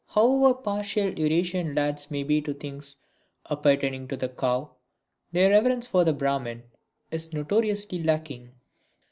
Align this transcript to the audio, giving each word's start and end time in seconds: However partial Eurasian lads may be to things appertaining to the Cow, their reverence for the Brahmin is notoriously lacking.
However 0.07 0.55
partial 0.55 1.13
Eurasian 1.13 1.75
lads 1.75 2.09
may 2.09 2.23
be 2.23 2.41
to 2.41 2.55
things 2.55 2.95
appertaining 3.51 4.07
to 4.07 4.17
the 4.17 4.29
Cow, 4.29 4.71
their 5.31 5.51
reverence 5.51 5.85
for 5.85 6.03
the 6.03 6.11
Brahmin 6.11 6.63
is 7.11 7.33
notoriously 7.33 8.01
lacking. 8.01 8.49